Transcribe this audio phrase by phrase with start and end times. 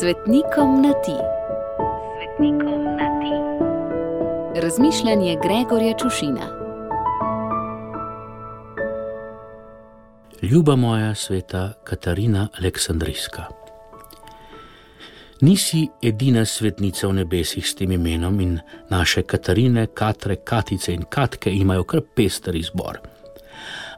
[0.00, 1.16] Svetnikom na ti.
[2.16, 3.34] Svetnikom na ti.
[4.60, 6.46] Razmišljanje Gregorja Čušina.
[10.42, 13.44] Ljuba moja sveta Katarina Aleksandrijska.
[15.40, 18.58] Nisi edina svetnica v nebesih s tem imenom in
[18.90, 22.98] naše Katarine, Katre, Katice in Katke imajo kar pester izbor.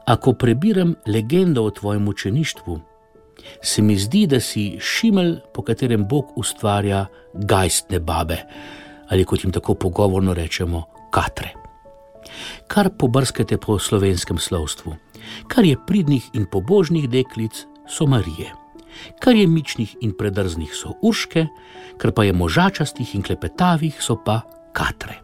[0.04, 2.80] Ako prebiram legendo o tvojem učeništvu,
[3.62, 8.38] se mi zdi, da si šimel, po katerem Bog ustvarja gajstne babe,
[9.08, 11.54] ali kot jim tako pogovorno rečemo, katre.
[12.66, 14.96] Kar pobrskate po slovenskem slovstvu,
[15.48, 18.52] kar je pridnih in pobožnih deklic, so Marije,
[19.20, 21.46] kar je mičnih in predrznih, so urške,
[21.98, 25.22] kar pa je možačastih in klepetavih, so pa katre.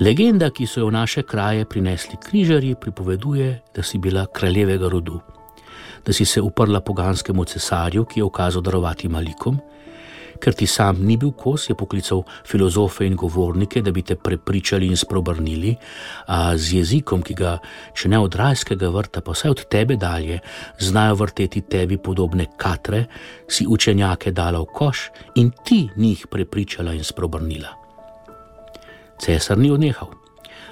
[0.00, 5.20] Legenda, ki so jo v naše kraje prinesli križarji, pripoveduje, da si bila kraljevega rodu
[6.06, 9.60] da si se uprla poganskemu cesarju, ki je ukazal darovati malikom.
[10.40, 14.86] Ker ti sam ni bil kos, je poklical filozofe in govornike, da bi te prepričali
[14.86, 15.74] in sprobrnili,
[16.26, 17.58] a z jezikom, ki ga,
[17.92, 20.40] če ne od rajskega vrta, pa vse od tebe dalje,
[20.80, 23.04] znajo vrteti tebi podobne katre,
[23.48, 27.76] si učenjake dala v koš in ti njih prepričala in sprobrnila.
[29.20, 30.08] Cesar ni odnehal,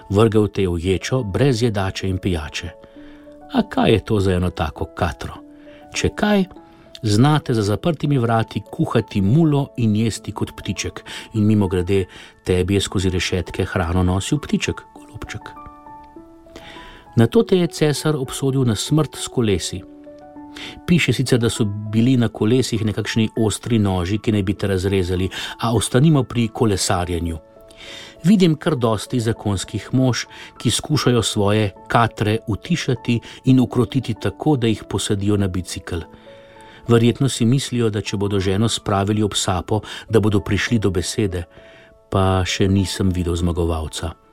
[0.08, 2.87] vrgel te v ječo brez jedače in pijače.
[3.52, 5.34] A kaj je to za eno tako katro?
[5.94, 6.44] Če kaj,
[7.02, 11.04] znate za zaprtimi vrati kuhati mulo in jesti kot ptiček,
[11.34, 12.04] in mimo grede
[12.44, 15.54] tebi je skozi rešetke hrano nosil ptiček, golobček.
[17.16, 19.82] Na to te je cesar obsodil na smrt s kolesi.
[20.86, 25.28] Piše sicer, da so bili na kolesih nekakšni ostri noži, ki naj bi te razrezali,
[25.60, 27.38] a ostanimo pri kolesarjenju
[28.24, 30.26] vidim kar dosti zakonskih mož,
[30.58, 36.00] ki skušajo svoje katre utišati in ukrotiti tako, da jih posadijo na bicikl.
[36.88, 41.44] Verjetno si mislijo, da če bodo ženo spravili ob sapo, da bodo prišli do besede,
[42.08, 44.27] pa še nisem videl zmagovalca.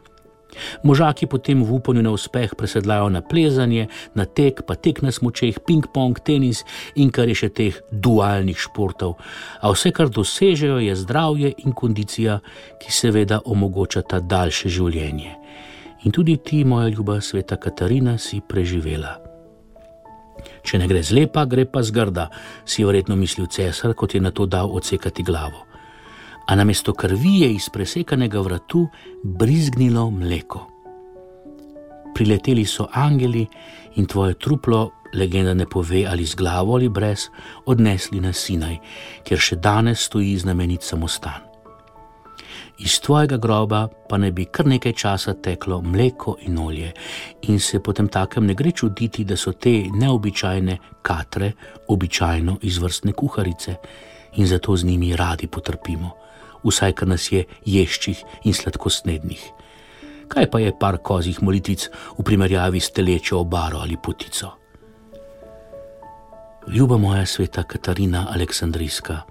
[0.84, 5.60] Možaki potem v upanju na uspeh presedlajo na plezanje, na tek, pa tek na smočeh,
[5.66, 6.64] ping-pong, tenis
[6.96, 9.18] in kar je še teh dualnih športov.
[9.62, 12.40] A vse, kar dosežejo, je zdravje in kondicija,
[12.82, 15.36] ki seveda omogočata daljše življenje.
[16.06, 19.18] In tudi ti, moja ljuba sveta Katarina, si preživela.
[20.66, 22.30] Če ne gre zlepa, gre pa zgrda,
[22.66, 25.66] si je verjetno mislil cesar, kot je na to dal odsekati glavo
[26.46, 28.88] a namesto krvi je iz presekanega vratu
[29.24, 30.68] brizgnilo mleko.
[32.16, 33.48] Prileteli so angeli
[33.96, 37.28] in tvoje truplo, legenda ne pove ali z glavo ali brez,
[37.66, 38.78] odnesli na Sinaj,
[39.24, 41.42] kjer še danes stoji znamenit samostan.
[42.80, 46.92] Iz tvojega groba pa ne bi kar nekaj časa teklo mleko in olje,
[47.42, 51.52] in se potem takem ne gre čuditi, da so te neobičajne katre
[51.88, 53.76] običajno izvrstne kuharice
[54.36, 56.25] in zato z njimi radi potrpimo
[56.66, 59.44] vsaj kar nas je ješčih in sladkosnednih.
[60.28, 61.88] Kaj pa je par kozjih molitvic
[62.18, 64.58] v primerjavi s telečjo obaro ali potico?
[66.68, 69.22] Ljuba moja sveta Katarina Aleksandrijska,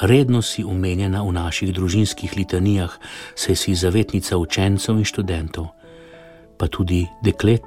[0.00, 2.98] redno si omenjena v naših družinskih litanijah,
[3.34, 5.70] saj si zavetnica učencev in študentov,
[6.58, 7.62] pa tudi deklet,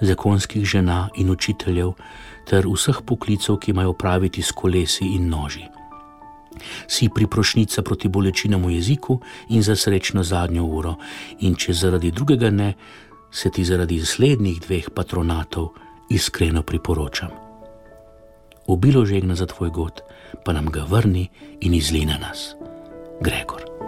[0.00, 1.94] zakonskih žena in učiteljev,
[2.50, 5.70] ter vseh poklicov, ki imajo praviti s kolesi in noži
[6.86, 10.94] si priprošnica proti bolečinam v jeziku in za srečno zadnjo uro,
[11.40, 12.74] in če zaradi drugega ne,
[13.30, 15.68] se ti zaradi slednjih dveh patronatov
[16.10, 17.30] iskreno priporočam.
[18.66, 20.00] Ubilo žegna za tvoj god,
[20.44, 21.28] pa nam ga vrni
[21.60, 22.54] in izlina nas,
[23.20, 23.83] Gregor.